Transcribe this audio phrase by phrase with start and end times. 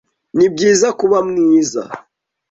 [0.37, 1.83] Nibyiza kuba mwiza.